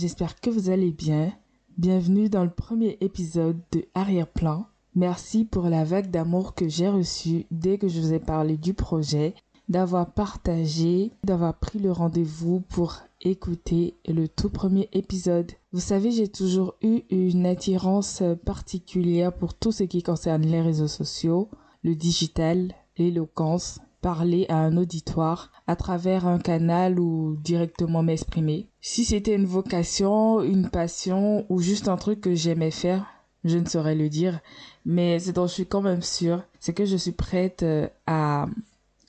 j'espère 0.00 0.40
que 0.40 0.48
vous 0.48 0.70
allez 0.70 0.92
bien. 0.92 1.30
Bienvenue 1.76 2.30
dans 2.30 2.44
le 2.44 2.50
premier 2.50 2.96
épisode 3.02 3.60
de 3.70 3.84
Arrière-plan. 3.92 4.64
Merci 4.94 5.44
pour 5.44 5.64
la 5.64 5.84
vague 5.84 6.10
d'amour 6.10 6.54
que 6.54 6.68
j'ai 6.68 6.88
reçue 6.88 7.44
dès 7.50 7.76
que 7.76 7.86
je 7.86 8.00
vous 8.00 8.14
ai 8.14 8.18
parlé 8.18 8.56
du 8.56 8.72
projet, 8.72 9.34
d'avoir 9.68 10.10
partagé, 10.14 11.12
d'avoir 11.22 11.58
pris 11.58 11.78
le 11.78 11.92
rendez-vous 11.92 12.60
pour 12.60 12.96
écouter 13.20 13.98
le 14.08 14.26
tout 14.26 14.48
premier 14.48 14.88
épisode. 14.94 15.52
Vous 15.70 15.80
savez, 15.80 16.10
j'ai 16.12 16.28
toujours 16.28 16.76
eu 16.80 17.02
une 17.10 17.44
attirance 17.44 18.22
particulière 18.46 19.34
pour 19.34 19.52
tout 19.52 19.70
ce 19.70 19.84
qui 19.84 20.02
concerne 20.02 20.46
les 20.46 20.62
réseaux 20.62 20.88
sociaux, 20.88 21.50
le 21.82 21.94
digital, 21.94 22.74
l'éloquence, 22.96 23.80
parler 24.00 24.46
à 24.48 24.56
un 24.56 24.76
auditoire 24.76 25.50
à 25.66 25.76
travers 25.76 26.26
un 26.26 26.38
canal 26.38 26.98
ou 26.98 27.36
directement 27.36 28.02
m'exprimer. 28.02 28.68
Si 28.80 29.04
c'était 29.04 29.34
une 29.34 29.46
vocation, 29.46 30.42
une 30.42 30.70
passion 30.70 31.46
ou 31.48 31.60
juste 31.60 31.88
un 31.88 31.96
truc 31.96 32.20
que 32.20 32.34
j'aimais 32.34 32.70
faire, 32.70 33.06
je 33.44 33.58
ne 33.58 33.66
saurais 33.66 33.94
le 33.94 34.08
dire, 34.08 34.40
mais 34.84 35.18
ce 35.18 35.30
dont 35.30 35.46
je 35.46 35.54
suis 35.54 35.66
quand 35.66 35.82
même 35.82 36.02
sûre, 36.02 36.42
c'est 36.58 36.74
que 36.74 36.84
je 36.84 36.96
suis 36.96 37.12
prête 37.12 37.62
euh, 37.62 37.88
à 38.06 38.46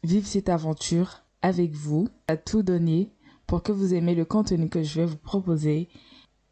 vivre 0.04 0.27
cette 0.27 0.50
aventure 0.50 1.23
avec 1.42 1.73
vous, 1.73 2.08
à 2.28 2.38
tout 2.38 2.64
donner 2.64 3.09
pour 3.48 3.64
que 3.64 3.72
vous 3.72 3.94
aimez 3.94 4.16
le 4.16 4.26
contenu 4.26 4.70
que 4.70 4.83
je 4.83 5.02
vais 5.02 5.05
vous 5.05 5.17
proposer. 5.17 5.89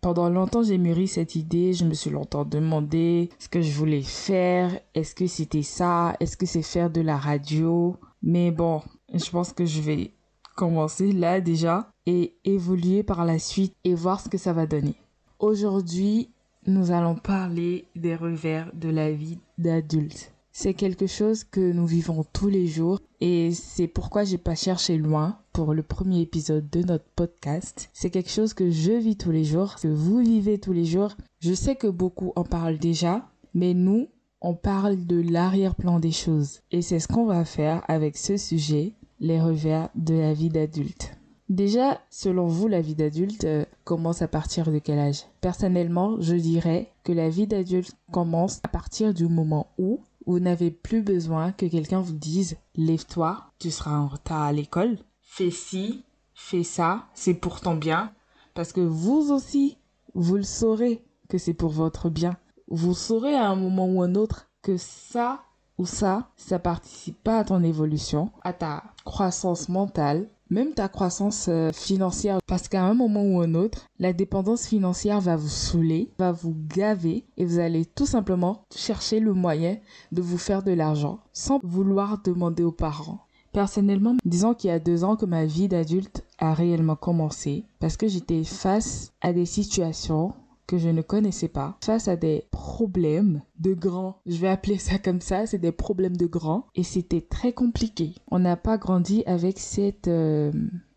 Pendant 0.02 0.30
longtemps, 0.30 0.64
j'ai 0.64 0.78
mûri 0.78 1.08
cette 1.08 1.36
idée, 1.36 1.74
je 1.74 1.86
me 1.86 1.94
suis 1.94 2.10
longtemps 2.10 2.46
demandé 2.46 3.30
ce 3.38 3.50
que 3.50 3.62
je 3.62 3.72
voulais 3.72 4.02
faire, 4.02 4.78
est-ce 4.96 5.14
que 5.14 5.28
c'était 5.28 5.64
ça, 5.64 6.16
est-ce 6.20 6.38
que 6.38 6.46
c'est 6.46 6.62
faire 6.62 6.90
de 6.90 7.02
la 7.02 7.18
radio, 7.18 7.98
mais 8.22 8.52
bon, 8.52 8.82
je 9.14 9.30
pense 9.30 9.54
que 9.54 9.66
je 9.66 9.82
vais 9.82 10.14
commencer 10.56 11.12
là 11.12 11.40
déjà 11.42 11.92
et 12.06 12.36
évoluer 12.44 13.04
par 13.04 13.26
la 13.26 13.40
suite 13.40 13.74
et 13.84 13.96
voir 13.96 14.20
ce 14.20 14.30
que 14.30 14.38
ça 14.38 14.54
va 14.54 14.66
donner. 14.66 14.96
Aujourd'hui, 15.40 16.30
nous 16.68 16.92
allons 16.92 17.16
parler 17.16 17.86
des 17.96 18.16
revers 18.16 18.70
de 18.74 18.90
la 18.90 19.12
vie 19.12 19.40
d'adulte. 19.58 20.34
C'est 20.52 20.74
quelque 20.74 21.08
chose 21.08 21.46
que 21.46 21.72
nous 21.72 21.86
vivons 21.86 22.26
tous 22.34 22.50
les 22.50 22.68
jours 22.68 23.00
et 23.22 23.52
c'est 23.54 23.88
pourquoi 23.88 24.26
j'ai 24.26 24.38
pas 24.38 24.56
cherché 24.56 24.98
loin 24.98 25.40
pour 25.54 25.74
le 25.74 25.84
premier 25.84 26.20
épisode 26.20 26.70
de 26.70 26.84
notre 26.84 27.06
podcast. 27.16 27.90
C'est 27.94 28.10
quelque 28.10 28.30
chose 28.30 28.54
que 28.54 28.70
je 28.70 28.92
vis 28.92 29.16
tous 29.16 29.32
les 29.32 29.46
jours, 29.46 29.76
que 29.76 29.88
vous 29.88 30.20
vivez 30.20 30.60
tous 30.60 30.74
les 30.74 30.84
jours. 30.84 31.16
Je 31.40 31.54
sais 31.54 31.78
que 31.78 31.88
beaucoup 31.88 32.34
en 32.36 32.44
parlent 32.44 32.78
déjà, 32.78 33.30
mais 33.54 33.74
nous, 33.74 34.10
on 34.42 34.54
parle 34.54 35.06
de 35.06 35.22
l'arrière-plan 35.22 36.00
des 36.00 36.12
choses. 36.12 36.62
Et 36.72 36.82
c'est 36.82 37.00
ce 37.00 37.08
qu'on 37.08 37.26
va 37.26 37.46
faire 37.46 37.84
avec 37.88 38.18
ce 38.18 38.38
sujet, 38.38 38.94
les 39.20 39.42
revers 39.42 39.90
de 39.96 40.16
la 40.16 40.34
vie 40.34 40.50
d'adulte. 40.50 41.12
Déjà, 41.50 42.00
selon 42.12 42.46
vous, 42.46 42.68
la 42.68 42.80
vie 42.80 42.94
d'adulte 42.94 43.44
euh, 43.46 43.66
commence 43.84 44.22
à 44.22 44.28
partir 44.28 44.72
de 44.72 44.78
quel 44.78 45.00
âge? 45.00 45.24
Personnellement, 45.42 46.22
je 46.22 46.36
dirais 46.36 46.92
que 47.04 47.12
la 47.12 47.28
vie 47.28 47.48
d'adulte 47.48 47.96
commence 48.12 48.60
à 48.64 48.68
partir 48.68 49.16
du 49.16 49.28
moment 49.28 49.68
où 49.80 50.00
vous 50.28 50.40
n'avez 50.40 50.70
plus 50.70 51.02
besoin 51.02 51.52
que 51.52 51.66
quelqu'un 51.66 52.02
vous 52.02 52.14
dise 52.14 52.56
lève-toi, 52.76 53.46
tu 53.58 53.72
seras 53.72 53.98
en 53.98 54.08
retard 54.08 54.44
à 54.44 54.54
l'école, 54.54 55.00
fais 55.22 55.50
ci, 55.50 56.04
fais 56.36 56.64
ça, 56.64 57.08
c'est 57.16 57.34
pour 57.34 57.62
ton 57.62 57.74
bien, 57.74 58.14
parce 58.54 58.72
que 58.72 58.82
vous 58.82 59.32
aussi, 59.32 59.78
vous 60.14 60.36
le 60.36 60.44
saurez 60.44 61.02
que 61.30 61.40
c'est 61.40 61.56
pour 61.56 61.72
votre 61.72 62.10
bien 62.10 62.38
vous 62.70 62.94
saurez 62.94 63.36
à 63.36 63.50
un 63.50 63.56
moment 63.56 63.88
ou 63.88 64.02
un 64.02 64.16
autre 64.16 64.48
que 64.62 64.78
ça 64.78 65.42
ou 65.78 65.86
ça, 65.86 66.30
ça 66.36 66.60
participe 66.60 67.24
pas 67.24 67.40
à 67.40 67.44
ton 67.46 67.64
évolution, 67.64 68.32
à 68.44 68.52
ta 68.52 68.84
croissance 69.06 69.70
mentale, 69.70 70.30
même 70.50 70.74
ta 70.74 70.90
croissance 70.90 71.48
euh, 71.48 71.72
financière. 71.72 72.40
Parce 72.48 72.68
qu'à 72.68 72.84
un 72.84 72.94
moment 72.94 73.24
ou 73.24 73.40
un 73.40 73.56
autre, 73.56 73.88
la 73.98 74.12
dépendance 74.12 74.68
financière 74.68 75.22
va 75.22 75.38
vous 75.38 75.48
saouler, 75.48 76.12
va 76.20 76.34
vous 76.34 76.56
gaver 76.68 77.26
et 77.38 77.46
vous 77.46 77.60
allez 77.60 77.86
tout 77.86 78.06
simplement 78.06 78.64
chercher 78.76 79.22
le 79.22 79.34
moyen 79.34 79.78
de 80.12 80.22
vous 80.22 80.38
faire 80.38 80.64
de 80.64 80.74
l'argent 80.74 81.20
sans 81.32 81.60
vouloir 81.64 82.22
demander 82.24 82.64
aux 82.64 82.74
parents. 82.74 83.26
Personnellement, 83.54 84.16
disons 84.26 84.54
qu'il 84.54 84.70
y 84.70 84.74
a 84.74 84.80
deux 84.80 85.04
ans 85.04 85.16
que 85.16 85.26
ma 85.26 85.46
vie 85.46 85.68
d'adulte 85.68 86.24
a 86.38 86.54
réellement 86.54 86.96
commencé 86.96 87.66
parce 87.80 87.98
que 87.98 88.08
j'étais 88.08 88.44
face 88.44 89.12
à 89.22 89.34
des 89.34 89.46
situations 89.46 90.34
que 90.70 90.78
je 90.78 90.90
ne 90.90 91.02
connaissais 91.02 91.48
pas 91.48 91.80
face 91.84 92.08
à 92.08 92.16
des 92.16 92.44
problèmes 92.52 93.42
de 93.60 93.74
grands. 93.74 94.20
Je 94.28 94.38
vais 94.38 94.50
appeler 94.50 94.78
ça 94.78 95.00
comme 95.00 95.20
ça, 95.20 95.48
c'est 95.48 95.58
des 95.58 95.72
problèmes 95.72 96.16
de 96.16 96.28
grands 96.28 96.68
et 96.76 96.84
c'était 96.84 97.22
très 97.22 97.54
compliqué. 97.54 98.14
On 98.30 98.38
n'a 98.38 98.56
pas 98.56 98.78
grandi 98.78 99.24
avec 99.26 99.58
cette 99.58 100.08
euh, 100.08 100.52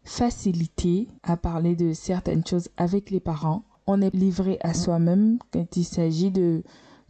facilité 0.05 1.09
à 1.23 1.39
parler 1.39 1.75
de 1.75 1.95
certaines 1.95 2.47
choses 2.47 2.69
avec 2.77 3.11
les 3.11 3.19
parents. 3.19 3.63
On 3.87 4.03
est 4.03 4.15
livré 4.15 4.59
à 4.61 4.75
soi-même 4.75 5.39
quand 5.51 5.75
il 5.75 5.85
s'agit 5.85 6.31
de 6.31 6.63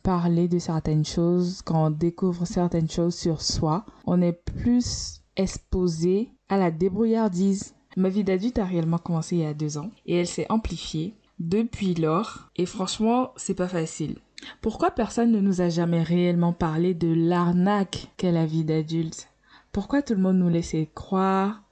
parler 0.05 0.47
de 0.47 0.61
certaines 0.61 1.05
choses, 1.05 1.63
quand 1.63 1.87
on 1.87 1.91
découvre 1.91 2.47
certaines 2.47 2.89
choses 2.89 3.17
sur 3.17 3.43
soi. 3.43 3.85
On 4.07 4.23
est 4.23 4.33
plus 4.33 5.21
exposé 5.37 6.31
à 6.49 6.59
la 6.59 6.71
débrouillardise. 6.71 7.75
Ma 7.97 8.09
vie 8.09 8.23
d'adulte 8.23 8.61
a 8.61 8.65
réellement 8.65 8.99
commencé 8.99 9.35
il 9.35 9.43
y 9.43 9.47
a 9.47 9.53
deux 9.53 9.79
ans 9.79 9.91
et 10.07 10.15
elle 10.15 10.29
s'est 10.29 10.47
amplifiée 10.49 11.17
depuis 11.49 11.95
lors 11.95 12.51
et 12.57 12.67
franchement 12.67 13.33
c'est 13.37 13.55
pas 13.55 13.69
facile. 13.69 14.19
Pourquoi 14.61 14.91
personne 14.91 15.33
ne 15.33 15.41
nous 15.41 15.61
a 15.61 15.69
jamais 15.69 16.03
réellement 16.03 16.53
parlé 16.53 16.95
de 16.95 17.13
l'arnaque 17.13 18.09
qu'est 18.17 18.33
la 18.33 18.47
vie 18.47 18.65
d'adulte? 18.65 19.29
Pourquoi 19.73 20.03
tout 20.03 20.15
le 20.15 20.21
monde 20.21 20.39
nous 20.39 20.49
laissait 20.49 20.91
croire 20.95 21.63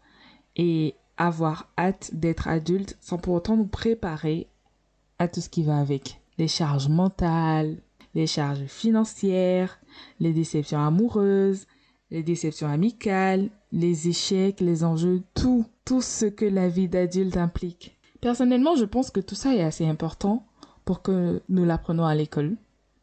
et 0.57 0.95
avoir 1.17 1.71
hâte 1.79 2.11
d'être 2.15 2.49
adulte 2.49 2.97
sans 3.01 3.19
pour 3.19 3.35
autant 3.35 3.57
nous 3.57 3.67
préparer 3.67 4.49
à 5.19 5.29
tout 5.29 5.41
ce 5.41 5.49
qui 5.49 5.63
va 5.63 5.79
avec? 5.79 6.21
Les 6.39 6.49
charges 6.49 6.89
mentales, 6.89 7.77
les 8.15 8.27
charges 8.27 8.65
financières, 8.67 9.79
les 10.19 10.33
déceptions 10.33 10.81
amoureuses, 10.81 11.67
les 12.11 12.23
déceptions 12.23 12.69
amicales, 12.69 13.51
les 13.73 14.09
échecs, 14.09 14.61
les 14.61 14.83
enjeux, 14.83 15.23
tout, 15.35 15.65
tout 15.85 16.03
ce 16.03 16.27
que 16.27 16.45
la 16.45 16.69
vie 16.69 16.89
d'adulte 16.89 17.37
implique. 17.37 18.00
Personnellement, 18.21 18.77
je 18.77 18.85
pense 18.85 19.11
que 19.11 19.21
tout 19.21 19.35
ça 19.35 19.55
est 19.55 19.63
assez 19.63 19.87
important 19.87 20.47
pour 20.85 21.03
que 21.03 21.43
nous 21.49 21.65
l'apprenons 21.65 22.05
à 22.05 22.15
l'école. 22.15 22.57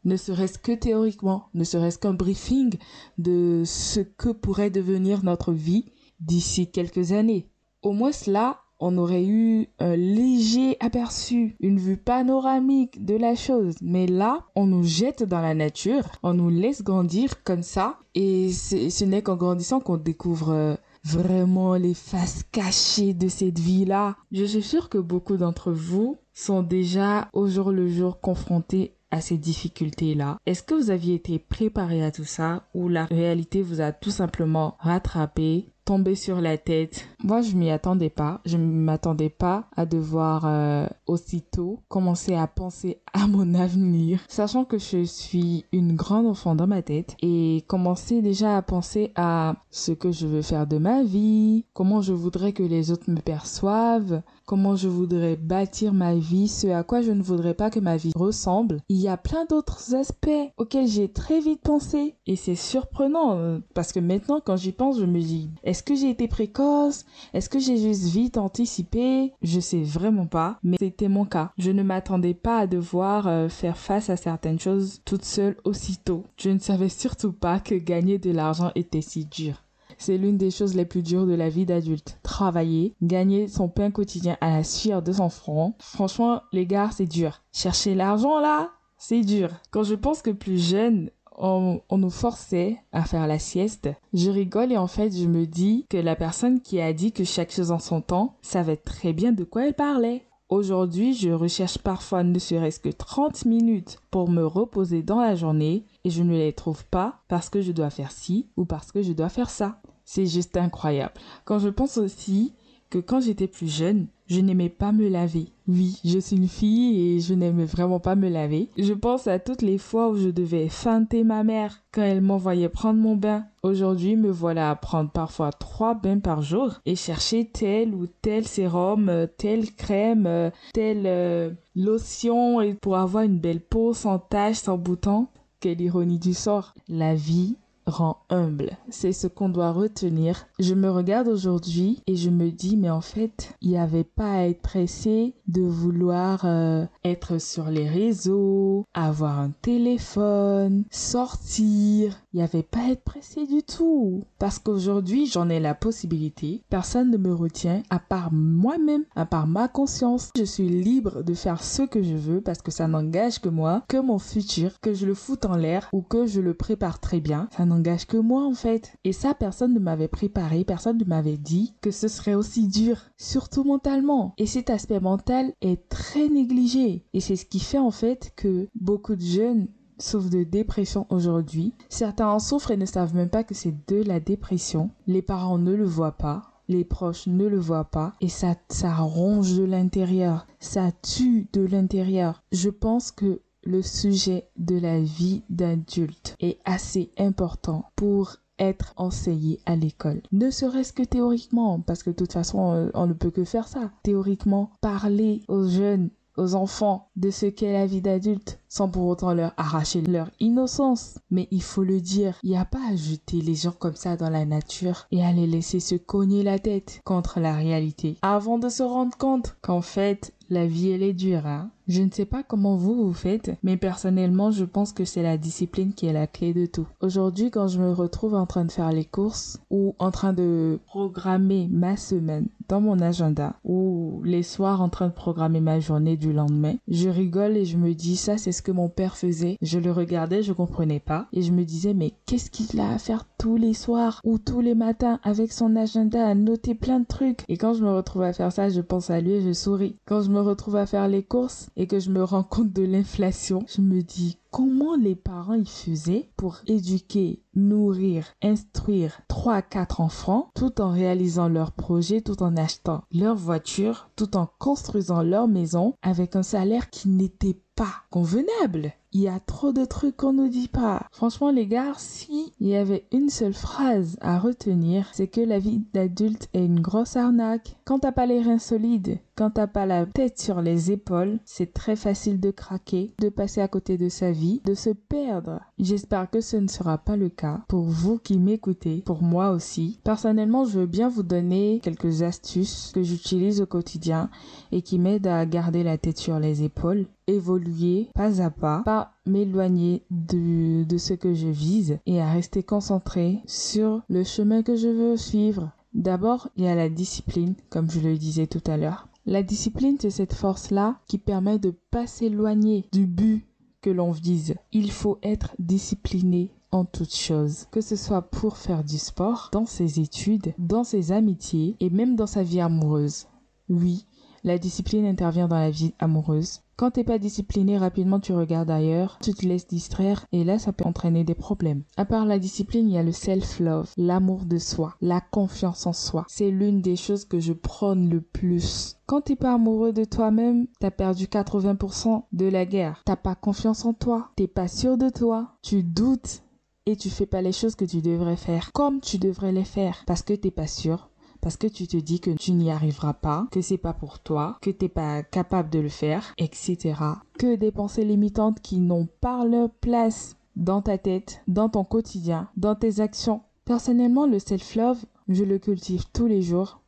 Ne 0.04 0.16
serait-ce 0.16 0.58
que 0.58 0.72
théoriquement, 0.72 1.48
ne 1.54 1.64
serait-ce 1.64 1.98
qu'un 1.98 2.14
briefing 2.14 2.76
de 3.18 3.62
ce 3.64 4.00
que 4.00 4.30
pourrait 4.30 4.70
devenir 4.70 5.24
notre 5.24 5.52
vie 5.52 5.86
d'ici 6.20 6.70
quelques 6.70 7.12
années. 7.12 7.48
Au 7.82 7.92
moins 7.92 8.12
cela, 8.12 8.60
on 8.80 8.96
aurait 8.96 9.24
eu 9.24 9.68
un 9.80 9.96
léger 9.96 10.76
aperçu, 10.80 11.56
une 11.60 11.78
vue 11.78 11.96
panoramique 11.96 13.04
de 13.04 13.16
la 13.16 13.34
chose. 13.34 13.74
Mais 13.82 14.06
là, 14.06 14.46
on 14.54 14.66
nous 14.66 14.84
jette 14.84 15.24
dans 15.24 15.40
la 15.40 15.54
nature, 15.54 16.04
on 16.22 16.34
nous 16.34 16.48
laisse 16.50 16.82
grandir 16.82 17.42
comme 17.42 17.62
ça, 17.62 17.98
et 18.14 18.52
ce 18.52 19.04
n'est 19.04 19.22
qu'en 19.22 19.36
grandissant 19.36 19.80
qu'on 19.80 19.96
découvre 19.96 20.50
euh, 20.50 20.74
vraiment 21.08 21.74
les 21.74 21.94
faces 21.94 22.44
cachées 22.52 23.14
de 23.14 23.28
cette 23.28 23.58
vie-là. 23.58 24.16
Je 24.30 24.44
suis 24.44 24.62
sûre 24.62 24.88
que 24.88 24.98
beaucoup 24.98 25.36
d'entre 25.36 25.72
vous 25.72 26.18
sont 26.34 26.62
déjà 26.62 27.28
au 27.32 27.48
jour 27.48 27.72
le 27.72 27.88
jour 27.88 28.20
confrontés 28.20 28.94
à 29.10 29.20
ces 29.20 29.38
difficultés-là. 29.38 30.38
Est-ce 30.44 30.62
que 30.62 30.74
vous 30.74 30.90
aviez 30.90 31.14
été 31.14 31.38
préparé 31.38 32.04
à 32.04 32.10
tout 32.10 32.24
ça 32.24 32.68
ou 32.74 32.88
la 32.88 33.06
réalité 33.06 33.62
vous 33.62 33.80
a 33.80 33.92
tout 33.92 34.10
simplement 34.10 34.76
rattrapé 34.80 35.72
sur 36.14 36.42
la 36.42 36.58
tête. 36.58 37.08
Moi, 37.24 37.40
je 37.40 37.56
m'y 37.56 37.70
attendais 37.70 38.10
pas. 38.10 38.40
Je 38.44 38.58
m'attendais 38.58 39.30
pas 39.30 39.64
à 39.74 39.86
devoir 39.86 40.42
euh, 40.44 40.86
aussitôt 41.06 41.80
commencer 41.88 42.34
à 42.34 42.46
penser 42.46 43.00
à 43.14 43.26
mon 43.26 43.54
avenir, 43.54 44.20
sachant 44.28 44.64
que 44.64 44.78
je 44.78 45.04
suis 45.04 45.64
une 45.72 45.96
grande 45.96 46.26
enfant 46.26 46.54
dans 46.54 46.66
ma 46.66 46.82
tête 46.82 47.16
et 47.22 47.64
commencer 47.66 48.20
déjà 48.20 48.56
à 48.56 48.62
penser 48.62 49.12
à 49.16 49.56
ce 49.70 49.92
que 49.92 50.12
je 50.12 50.26
veux 50.26 50.42
faire 50.42 50.66
de 50.66 50.76
ma 50.76 51.02
vie, 51.02 51.64
comment 51.72 52.02
je 52.02 52.12
voudrais 52.12 52.52
que 52.52 52.62
les 52.62 52.90
autres 52.90 53.10
me 53.10 53.20
perçoivent, 53.20 54.22
comment 54.48 54.76
je 54.76 54.88
voudrais 54.88 55.36
bâtir 55.36 55.92
ma 55.92 56.14
vie, 56.14 56.48
ce 56.48 56.68
à 56.68 56.82
quoi 56.82 57.02
je 57.02 57.12
ne 57.12 57.22
voudrais 57.22 57.52
pas 57.52 57.68
que 57.68 57.80
ma 57.80 57.98
vie 57.98 58.12
ressemble. 58.16 58.78
Il 58.88 58.96
y 58.96 59.06
a 59.06 59.18
plein 59.18 59.44
d'autres 59.44 59.94
aspects 59.94 60.30
auxquels 60.56 60.88
j'ai 60.88 61.08
très 61.08 61.38
vite 61.38 61.60
pensé 61.60 62.14
et 62.26 62.34
c'est 62.34 62.54
surprenant 62.54 63.36
euh, 63.36 63.58
parce 63.74 63.92
que 63.92 64.00
maintenant 64.00 64.40
quand 64.42 64.56
j'y 64.56 64.72
pense, 64.72 64.98
je 64.98 65.04
me 65.04 65.20
dis 65.20 65.50
est-ce 65.64 65.82
que 65.82 65.94
j'ai 65.94 66.08
été 66.08 66.28
précoce? 66.28 67.04
Est-ce 67.34 67.50
que 67.50 67.58
j'ai 67.58 67.76
juste 67.76 68.04
vite 68.04 68.38
anticipé? 68.38 69.34
Je 69.42 69.60
sais 69.60 69.82
vraiment 69.82 70.26
pas, 70.26 70.58
mais 70.62 70.78
c'était 70.78 71.08
mon 71.08 71.26
cas. 71.26 71.52
Je 71.58 71.70
ne 71.70 71.82
m'attendais 71.82 72.32
pas 72.32 72.60
à 72.60 72.66
devoir 72.66 73.28
euh, 73.28 73.50
faire 73.50 73.76
face 73.76 74.08
à 74.08 74.16
certaines 74.16 74.58
choses 74.58 75.02
toute 75.04 75.26
seule 75.26 75.56
aussitôt. 75.64 76.24
Je 76.38 76.48
ne 76.48 76.58
savais 76.58 76.88
surtout 76.88 77.32
pas 77.32 77.60
que 77.60 77.74
gagner 77.74 78.16
de 78.16 78.30
l'argent 78.30 78.72
était 78.74 79.02
si 79.02 79.26
dur. 79.26 79.62
C'est 79.98 80.16
l'une 80.16 80.38
des 80.38 80.50
choses 80.50 80.74
les 80.74 80.84
plus 80.84 81.02
dures 81.02 81.26
de 81.26 81.34
la 81.34 81.48
vie 81.48 81.66
d'adulte. 81.66 82.18
Travailler, 82.22 82.94
gagner 83.02 83.48
son 83.48 83.68
pain 83.68 83.90
quotidien 83.90 84.36
à 84.40 84.50
la 84.50 84.64
sueur 84.64 85.02
de 85.02 85.12
son 85.12 85.28
front. 85.28 85.74
Franchement, 85.78 86.40
les 86.52 86.66
gars, 86.66 86.90
c'est 86.92 87.06
dur. 87.06 87.42
Chercher 87.52 87.94
l'argent 87.94 88.38
là, 88.40 88.70
c'est 88.96 89.20
dur. 89.20 89.50
Quand 89.70 89.82
je 89.82 89.94
pense 89.94 90.22
que 90.22 90.30
plus 90.30 90.58
jeune, 90.58 91.10
on, 91.38 91.80
nous 91.92 92.10
forçait 92.10 92.78
à 92.92 93.04
faire 93.04 93.26
la 93.26 93.38
sieste. 93.38 93.88
Je 94.12 94.30
rigole 94.30 94.72
et 94.72 94.76
en 94.76 94.86
fait 94.86 95.16
je 95.16 95.26
me 95.26 95.46
dis 95.46 95.86
que 95.88 95.96
la 95.96 96.16
personne 96.16 96.60
qui 96.60 96.80
a 96.80 96.92
dit 96.92 97.12
que 97.12 97.24
chaque 97.24 97.52
chose 97.52 97.70
en 97.70 97.78
son 97.78 98.00
temps 98.00 98.36
savait 98.42 98.76
très 98.76 99.12
bien 99.12 99.32
de 99.32 99.44
quoi 99.44 99.66
elle 99.66 99.74
parlait. 99.74 100.24
Aujourd'hui, 100.48 101.12
je 101.12 101.28
recherche 101.28 101.76
parfois 101.76 102.22
ne 102.22 102.38
serait-ce 102.38 102.80
que 102.80 102.88
30 102.88 103.44
minutes 103.44 103.98
pour 104.10 104.30
me 104.30 104.46
reposer 104.46 105.02
dans 105.02 105.20
la 105.20 105.34
journée 105.34 105.84
et 106.04 106.10
je 106.10 106.22
ne 106.22 106.32
les 106.32 106.54
trouve 106.54 106.86
pas 106.86 107.20
parce 107.28 107.50
que 107.50 107.60
je 107.60 107.70
dois 107.70 107.90
faire 107.90 108.12
ci 108.12 108.48
ou 108.56 108.64
parce 108.64 108.90
que 108.90 109.02
je 109.02 109.12
dois 109.12 109.28
faire 109.28 109.50
ça. 109.50 109.82
C'est 110.10 110.24
juste 110.24 110.56
incroyable. 110.56 111.12
Quand 111.44 111.58
je 111.58 111.68
pense 111.68 111.98
aussi 111.98 112.54
que 112.88 112.98
quand 112.98 113.20
j'étais 113.20 113.46
plus 113.46 113.70
jeune, 113.70 114.06
je 114.26 114.40
n'aimais 114.40 114.70
pas 114.70 114.90
me 114.90 115.06
laver. 115.06 115.52
Oui, 115.68 116.00
je 116.02 116.18
suis 116.18 116.36
une 116.36 116.48
fille 116.48 116.98
et 116.98 117.20
je 117.20 117.34
n'aimais 117.34 117.66
vraiment 117.66 118.00
pas 118.00 118.16
me 118.16 118.30
laver. 118.30 118.70
Je 118.78 118.94
pense 118.94 119.26
à 119.26 119.38
toutes 119.38 119.60
les 119.60 119.76
fois 119.76 120.08
où 120.08 120.16
je 120.16 120.30
devais 120.30 120.70
feinter 120.70 121.24
ma 121.24 121.44
mère 121.44 121.82
quand 121.92 122.00
elle 122.00 122.22
m'envoyait 122.22 122.70
prendre 122.70 122.98
mon 122.98 123.16
bain. 123.16 123.44
Aujourd'hui, 123.62 124.16
me 124.16 124.30
voilà 124.30 124.70
à 124.70 124.76
prendre 124.76 125.10
parfois 125.10 125.52
trois 125.52 125.92
bains 125.92 126.20
par 126.20 126.40
jour 126.40 126.80
et 126.86 126.96
chercher 126.96 127.44
tel 127.44 127.94
ou 127.94 128.06
tel 128.06 128.46
sérum, 128.46 129.10
euh, 129.10 129.26
telle 129.26 129.74
crème, 129.74 130.24
euh, 130.26 130.48
telle 130.72 131.02
euh, 131.04 131.50
lotion 131.76 132.60
pour 132.80 132.96
avoir 132.96 133.24
une 133.24 133.40
belle 133.40 133.60
peau 133.60 133.92
sans 133.92 134.18
taches, 134.18 134.56
sans 134.56 134.78
boutons. 134.78 135.26
Quelle 135.60 135.82
ironie 135.82 136.18
du 136.18 136.32
sort. 136.32 136.72
La 136.88 137.14
vie 137.14 137.56
rend 137.88 138.18
humble. 138.30 138.70
C'est 138.90 139.12
ce 139.12 139.26
qu'on 139.26 139.48
doit 139.48 139.72
retenir. 139.72 140.46
Je 140.58 140.74
me 140.74 140.90
regarde 140.90 141.28
aujourd'hui 141.28 142.02
et 142.06 142.16
je 142.16 142.30
me 142.30 142.50
dis, 142.50 142.76
mais 142.76 142.90
en 142.90 143.00
fait, 143.00 143.54
il 143.60 143.70
n'y 143.70 143.78
avait 143.78 144.04
pas 144.04 144.32
à 144.32 144.46
être 144.46 144.62
pressé 144.62 145.34
de 145.46 145.62
vouloir 145.62 146.44
euh, 146.44 146.84
être 147.04 147.40
sur 147.40 147.70
les 147.70 147.88
réseaux, 147.88 148.84
avoir 148.94 149.38
un 149.38 149.50
téléphone, 149.62 150.84
sortir. 150.90 152.18
Il 152.38 152.42
n'y 152.42 152.44
avait 152.44 152.62
pas 152.62 152.82
à 152.86 152.90
être 152.92 153.02
pressé 153.02 153.48
du 153.48 153.64
tout. 153.64 154.22
Parce 154.38 154.60
qu'aujourd'hui, 154.60 155.26
j'en 155.26 155.48
ai 155.48 155.58
la 155.58 155.74
possibilité. 155.74 156.62
Personne 156.70 157.10
ne 157.10 157.16
me 157.16 157.34
retient 157.34 157.82
à 157.90 157.98
part 157.98 158.32
moi-même, 158.32 159.02
à 159.16 159.26
part 159.26 159.48
ma 159.48 159.66
conscience. 159.66 160.30
Je 160.36 160.44
suis 160.44 160.68
libre 160.68 161.24
de 161.24 161.34
faire 161.34 161.64
ce 161.64 161.82
que 161.82 162.00
je 162.00 162.14
veux 162.14 162.40
parce 162.40 162.62
que 162.62 162.70
ça 162.70 162.86
n'engage 162.86 163.40
que 163.40 163.48
moi, 163.48 163.82
que 163.88 163.96
mon 163.96 164.20
futur, 164.20 164.78
que 164.80 164.94
je 164.94 165.04
le 165.04 165.14
foute 165.14 165.46
en 165.46 165.56
l'air 165.56 165.88
ou 165.92 166.00
que 166.00 166.26
je 166.26 166.40
le 166.40 166.54
prépare 166.54 167.00
très 167.00 167.18
bien. 167.18 167.48
Ça 167.56 167.64
n'engage 167.64 168.06
que 168.06 168.16
moi 168.16 168.44
en 168.44 168.54
fait. 168.54 168.92
Et 169.02 169.12
ça, 169.12 169.34
personne 169.34 169.74
ne 169.74 169.80
m'avait 169.80 170.06
préparé, 170.06 170.62
personne 170.62 170.98
ne 170.98 171.04
m'avait 171.04 171.38
dit 171.38 171.74
que 171.80 171.90
ce 171.90 172.06
serait 172.06 172.34
aussi 172.34 172.68
dur, 172.68 172.98
surtout 173.16 173.64
mentalement. 173.64 174.34
Et 174.38 174.46
cet 174.46 174.70
aspect 174.70 175.00
mental 175.00 175.54
est 175.60 175.88
très 175.88 176.28
négligé. 176.28 177.02
Et 177.14 177.18
c'est 177.18 177.34
ce 177.34 177.46
qui 177.46 177.58
fait 177.58 177.78
en 177.78 177.90
fait 177.90 178.30
que 178.36 178.68
beaucoup 178.76 179.16
de 179.16 179.22
jeunes 179.22 179.66
souffrent 179.98 180.30
de 180.30 180.44
dépression 180.44 181.06
aujourd'hui. 181.10 181.74
Certains 181.88 182.28
en 182.28 182.38
souffrent 182.38 182.70
et 182.70 182.76
ne 182.76 182.86
savent 182.86 183.14
même 183.14 183.30
pas 183.30 183.44
que 183.44 183.54
c'est 183.54 183.74
de 183.88 184.02
la 184.02 184.20
dépression. 184.20 184.90
Les 185.06 185.22
parents 185.22 185.58
ne 185.58 185.74
le 185.74 185.84
voient 185.84 186.16
pas. 186.16 186.42
Les 186.68 186.84
proches 186.84 187.26
ne 187.26 187.46
le 187.46 187.58
voient 187.58 187.90
pas 187.90 188.12
et 188.20 188.28
ça, 188.28 188.54
ça 188.68 188.94
ronge 188.94 189.56
de 189.56 189.64
l'intérieur, 189.64 190.46
ça 190.60 190.90
tue 191.02 191.48
de 191.54 191.62
l'intérieur. 191.62 192.42
Je 192.52 192.68
pense 192.68 193.10
que 193.10 193.40
le 193.64 193.80
sujet 193.80 194.48
de 194.58 194.78
la 194.78 195.00
vie 195.00 195.42
d'adulte 195.48 196.36
est 196.40 196.58
assez 196.66 197.10
important 197.18 197.84
pour 197.96 198.36
être 198.58 198.92
enseigné 198.96 199.60
à 199.66 199.76
l'école. 199.76 200.20
Ne 200.32 200.50
serait-ce 200.50 200.92
que 200.92 201.02
théoriquement, 201.02 201.80
parce 201.80 202.02
que 202.02 202.10
de 202.10 202.16
toute 202.16 202.32
façon, 202.32 202.72
euh, 202.72 202.90
on 202.94 203.06
ne 203.06 203.12
peut 203.12 203.30
que 203.30 203.44
faire 203.44 203.68
ça. 203.68 203.90
Théoriquement, 204.02 204.70
parler 204.80 205.42
aux 205.48 205.68
jeunes, 205.68 206.10
aux 206.38 206.54
enfants 206.54 207.10
de 207.16 207.30
ce 207.30 207.46
qu'est 207.46 207.72
la 207.72 207.86
vie 207.86 208.00
d'adulte, 208.00 208.60
sans 208.68 208.88
pour 208.88 209.06
autant 209.06 209.34
leur 209.34 209.52
arracher 209.56 210.00
leur 210.02 210.30
innocence. 210.40 211.18
Mais 211.30 211.48
il 211.50 211.62
faut 211.62 211.84
le 211.84 212.00
dire, 212.00 212.38
il 212.42 212.50
n'y 212.50 212.56
a 212.56 212.64
pas 212.64 212.80
à 212.90 212.96
jeter 212.96 213.40
les 213.40 213.54
gens 213.54 213.74
comme 213.78 213.96
ça 213.96 214.16
dans 214.16 214.30
la 214.30 214.46
nature 214.46 215.06
et 215.10 215.24
à 215.24 215.32
les 215.32 215.46
laisser 215.46 215.80
se 215.80 215.96
cogner 215.96 216.42
la 216.42 216.58
tête 216.58 217.00
contre 217.04 217.40
la 217.40 217.54
réalité, 217.54 218.16
avant 218.22 218.58
de 218.58 218.68
se 218.68 218.82
rendre 218.82 219.16
compte 219.16 219.56
qu'en 219.60 219.82
fait, 219.82 220.32
la 220.48 220.66
vie 220.66 220.90
elle 220.90 221.02
est 221.02 221.12
dure, 221.12 221.46
hein. 221.46 221.70
Je 221.88 222.02
ne 222.02 222.10
sais 222.10 222.26
pas 222.26 222.42
comment 222.42 222.76
vous 222.76 222.94
vous 222.94 223.14
faites, 223.14 223.52
mais 223.62 223.78
personnellement, 223.78 224.50
je 224.50 224.66
pense 224.66 224.92
que 224.92 225.06
c'est 225.06 225.22
la 225.22 225.38
discipline 225.38 225.94
qui 225.94 226.04
est 226.04 226.12
la 226.12 226.26
clé 226.26 226.52
de 226.52 226.66
tout. 226.66 226.86
Aujourd'hui, 227.00 227.50
quand 227.50 227.66
je 227.66 227.80
me 227.80 227.92
retrouve 227.92 228.34
en 228.34 228.44
train 228.44 228.66
de 228.66 228.70
faire 228.70 228.92
les 228.92 229.06
courses 229.06 229.58
ou 229.70 229.94
en 229.98 230.10
train 230.10 230.34
de 230.34 230.78
programmer 230.86 231.66
ma 231.70 231.96
semaine 231.96 232.48
dans 232.68 232.82
mon 232.82 233.00
agenda 233.00 233.54
ou 233.64 234.20
les 234.22 234.42
soirs 234.42 234.82
en 234.82 234.90
train 234.90 235.08
de 235.08 235.14
programmer 235.14 235.60
ma 235.60 235.80
journée 235.80 236.18
du 236.18 236.34
lendemain, 236.34 236.74
je 236.88 237.08
rigole 237.08 237.56
et 237.56 237.64
je 237.64 237.78
me 237.78 237.94
dis 237.94 238.16
ça 238.16 238.36
c'est 238.36 238.52
ce 238.52 238.60
que 238.60 238.72
mon 238.72 238.90
père 238.90 239.16
faisait. 239.16 239.56
Je 239.62 239.78
le 239.78 239.90
regardais, 239.90 240.42
je 240.42 240.52
comprenais 240.52 241.00
pas 241.00 241.26
et 241.32 241.40
je 241.40 241.52
me 241.52 241.64
disais 241.64 241.94
mais 241.94 242.12
qu'est-ce 242.26 242.50
qu'il 242.50 242.78
a 242.80 242.90
à 242.90 242.98
faire 242.98 243.24
tous 243.38 243.56
les 243.56 243.72
soirs 243.72 244.20
ou 244.24 244.36
tous 244.36 244.60
les 244.60 244.74
matins 244.74 245.20
avec 245.22 245.52
son 245.52 245.74
agenda 245.76 246.26
à 246.26 246.34
noter 246.34 246.74
plein 246.74 247.00
de 247.00 247.06
trucs? 247.06 247.44
Et 247.48 247.56
quand 247.56 247.72
je 247.72 247.82
me 247.82 247.90
retrouve 247.90 248.22
à 248.22 248.34
faire 248.34 248.52
ça, 248.52 248.68
je 248.68 248.82
pense 248.82 249.08
à 249.08 249.22
lui 249.22 249.32
et 249.32 249.40
je 249.40 249.54
souris. 249.54 249.96
Quand 250.04 250.20
je 250.20 250.30
me 250.30 250.40
retrouve 250.40 250.76
à 250.76 250.84
faire 250.84 251.08
les 251.08 251.22
courses 251.22 251.70
et 251.78 251.86
que 251.86 252.00
je 252.00 252.10
me 252.10 252.22
rends 252.22 252.42
compte 252.42 252.72
de 252.72 252.82
l'inflation, 252.82 253.64
je 253.68 253.80
me 253.80 254.02
dis 254.02 254.36
comment 254.50 254.96
les 254.96 255.14
parents 255.14 255.54
y 255.54 255.66
faisaient 255.66 256.28
pour 256.36 256.58
éduquer, 256.66 257.42
nourrir, 257.54 258.26
instruire 258.42 259.20
3 259.28 259.54
à 259.54 259.62
4 259.62 260.00
enfants 260.00 260.50
tout 260.54 260.80
en 260.80 260.90
réalisant 260.90 261.48
leurs 261.48 261.72
projets, 261.72 262.20
tout 262.20 262.42
en 262.42 262.56
achetant 262.56 263.02
leur 263.12 263.36
voiture, 263.36 264.10
tout 264.16 264.36
en 264.36 264.48
construisant 264.58 265.22
leur 265.22 265.48
maison 265.48 265.94
avec 266.02 266.36
un 266.36 266.42
salaire 266.42 266.90
qui 266.90 267.08
n'était 267.08 267.58
pas 267.74 267.94
convenable? 268.10 268.92
Il 269.12 269.22
y 269.22 269.28
a 269.28 269.40
trop 269.40 269.72
de 269.72 269.86
trucs 269.86 270.16
qu'on 270.18 270.34
nous 270.34 270.48
dit 270.48 270.68
pas. 270.68 271.06
Franchement, 271.12 271.50
les 271.50 271.66
gars, 271.66 271.94
si 271.96 272.52
il 272.60 272.68
y 272.68 272.76
avait 272.76 273.06
une 273.10 273.30
seule 273.30 273.54
phrase 273.54 274.18
à 274.20 274.38
retenir, 274.38 275.08
c'est 275.12 275.28
que 275.28 275.40
la 275.40 275.58
vie 275.58 275.82
d'adulte 275.94 276.48
est 276.52 276.66
une 276.66 276.80
grosse 276.80 277.16
arnaque. 277.16 277.76
Quand 277.86 278.00
t'as 278.00 278.12
pas 278.12 278.26
les 278.26 278.42
reins 278.42 278.58
solides, 278.58 279.18
quand 279.34 279.50
t'as 279.50 279.66
pas 279.66 279.86
la 279.86 280.04
tête 280.04 280.38
sur 280.38 280.60
les 280.60 280.92
épaules, 280.92 281.38
c'est 281.46 281.72
très 281.72 281.96
facile 281.96 282.38
de 282.38 282.50
craquer, 282.50 283.14
de 283.18 283.30
passer 283.30 283.62
à 283.62 283.68
côté 283.68 283.96
de 283.96 284.10
sa 284.10 284.30
vie, 284.30 284.37
de 284.64 284.74
se 284.74 284.90
perdre. 284.90 285.60
J'espère 285.78 286.30
que 286.30 286.40
ce 286.40 286.56
ne 286.56 286.68
sera 286.68 286.98
pas 286.98 287.16
le 287.16 287.28
cas 287.28 287.62
pour 287.68 287.84
vous 287.84 288.18
qui 288.18 288.38
m'écoutez, 288.38 289.02
pour 289.04 289.22
moi 289.22 289.50
aussi. 289.50 289.98
Personnellement, 290.04 290.64
je 290.64 290.80
veux 290.80 290.86
bien 290.86 291.08
vous 291.08 291.22
donner 291.22 291.80
quelques 291.82 292.22
astuces 292.22 292.92
que 292.94 293.02
j'utilise 293.02 293.60
au 293.60 293.66
quotidien 293.66 294.30
et 294.72 294.82
qui 294.82 294.98
m'aident 294.98 295.26
à 295.26 295.44
garder 295.46 295.82
la 295.82 295.98
tête 295.98 296.18
sur 296.18 296.38
les 296.38 296.62
épaules 296.62 297.06
évoluer 297.26 298.08
pas 298.14 298.40
à 298.40 298.50
pas, 298.50 298.82
pas 298.84 299.12
m'éloigner 299.26 300.02
de, 300.10 300.84
de 300.84 300.98
ce 300.98 301.12
que 301.12 301.34
je 301.34 301.48
vise 301.48 301.98
et 302.06 302.20
à 302.20 302.30
rester 302.30 302.62
concentré 302.62 303.40
sur 303.46 304.02
le 304.08 304.24
chemin 304.24 304.62
que 304.62 304.76
je 304.76 304.88
veux 304.88 305.16
suivre. 305.16 305.70
D'abord, 305.94 306.48
il 306.56 306.64
y 306.64 306.68
a 306.68 306.74
la 306.74 306.88
discipline, 306.88 307.54
comme 307.70 307.90
je 307.90 308.00
le 308.00 308.16
disais 308.16 308.46
tout 308.46 308.62
à 308.66 308.76
l'heure. 308.76 309.08
La 309.26 309.42
discipline, 309.42 309.96
c'est 310.00 310.10
cette 310.10 310.32
force-là 310.32 311.00
qui 311.06 311.18
permet 311.18 311.58
de 311.58 311.74
pas 311.90 312.06
s'éloigner 312.06 312.86
du 312.92 313.06
but 313.06 313.44
que 313.80 313.90
l'on 313.90 314.10
vise. 314.10 314.54
Il 314.72 314.90
faut 314.90 315.18
être 315.22 315.54
discipliné 315.58 316.50
en 316.70 316.84
toutes 316.84 317.14
choses, 317.14 317.66
que 317.70 317.80
ce 317.80 317.96
soit 317.96 318.22
pour 318.22 318.56
faire 318.56 318.84
du 318.84 318.98
sport, 318.98 319.48
dans 319.52 319.66
ses 319.66 320.00
études, 320.00 320.54
dans 320.58 320.84
ses 320.84 321.12
amitiés 321.12 321.76
et 321.80 321.90
même 321.90 322.16
dans 322.16 322.26
sa 322.26 322.42
vie 322.42 322.60
amoureuse. 322.60 323.26
Oui, 323.68 324.06
la 324.44 324.58
discipline 324.58 325.06
intervient 325.06 325.48
dans 325.48 325.58
la 325.58 325.70
vie 325.70 325.94
amoureuse. 325.98 326.60
Quand 326.78 326.92
t'es 326.92 327.02
pas 327.02 327.18
discipliné, 327.18 327.76
rapidement 327.76 328.20
tu 328.20 328.32
regardes 328.32 328.70
ailleurs, 328.70 329.18
tu 329.20 329.34
te 329.34 329.44
laisses 329.44 329.66
distraire 329.66 330.24
et 330.30 330.44
là 330.44 330.60
ça 330.60 330.72
peut 330.72 330.84
entraîner 330.84 331.24
des 331.24 331.34
problèmes. 331.34 331.82
À 331.96 332.04
part 332.04 332.24
la 332.24 332.38
discipline, 332.38 332.88
il 332.88 332.94
y 332.94 332.98
a 332.98 333.02
le 333.02 333.10
self-love, 333.10 333.90
l'amour 333.96 334.44
de 334.44 334.58
soi, 334.58 334.94
la 335.00 335.20
confiance 335.20 335.88
en 335.88 335.92
soi. 335.92 336.24
C'est 336.28 336.52
l'une 336.52 336.80
des 336.80 336.94
choses 336.94 337.24
que 337.24 337.40
je 337.40 337.52
prône 337.52 338.08
le 338.08 338.20
plus. 338.20 338.96
Quand 339.06 339.22
t'es 339.22 339.34
pas 339.34 339.54
amoureux 339.54 339.92
de 339.92 340.04
toi-même, 340.04 340.68
t'as 340.78 340.92
perdu 340.92 341.24
80% 341.24 342.22
de 342.32 342.46
la 342.46 342.64
guerre. 342.64 343.02
T'as 343.04 343.16
pas 343.16 343.34
confiance 343.34 343.84
en 343.84 343.92
toi, 343.92 344.30
t'es 344.36 344.46
pas 344.46 344.68
sûr 344.68 344.96
de 344.96 345.08
toi, 345.08 345.56
tu 345.62 345.82
doutes 345.82 346.44
et 346.86 346.94
tu 346.94 347.10
fais 347.10 347.26
pas 347.26 347.42
les 347.42 347.50
choses 347.50 347.74
que 347.74 347.84
tu 347.84 348.02
devrais 348.02 348.36
faire 348.36 348.70
comme 348.72 349.00
tu 349.00 349.18
devrais 349.18 349.50
les 349.50 349.64
faire 349.64 350.04
parce 350.06 350.22
que 350.22 350.32
t'es 350.32 350.52
pas 350.52 350.68
sûr 350.68 351.10
parce 351.48 351.56
que 351.56 351.66
tu 351.66 351.86
te 351.86 351.96
dis 351.96 352.20
que 352.20 352.32
tu 352.32 352.52
n'y 352.52 352.70
arriveras 352.70 353.14
pas, 353.14 353.46
que 353.50 353.62
c'est 353.62 353.78
pas 353.78 353.94
pour 353.94 354.18
toi, 354.18 354.58
que 354.60 354.68
t'es 354.68 354.90
pas 354.90 355.22
capable 355.22 355.70
de 355.70 355.78
le 355.78 355.88
faire, 355.88 356.34
etc. 356.36 356.92
Que 357.38 357.56
des 357.56 357.72
pensées 357.72 358.04
limitantes 358.04 358.60
qui 358.60 358.80
n'ont 358.80 359.08
pas 359.22 359.46
leur 359.46 359.70
place 359.70 360.36
dans 360.56 360.82
ta 360.82 360.98
tête, 360.98 361.40
dans 361.48 361.70
ton 361.70 361.84
quotidien, 361.84 362.50
dans 362.58 362.74
tes 362.74 363.00
actions. 363.00 363.40
Personnellement, 363.64 364.26
le 364.26 364.38
self-love, 364.38 365.02
je 365.30 365.42
le 365.42 365.58
cultive 365.58 366.04
tous 366.12 366.26
les 366.26 366.42
jours. 366.42 366.82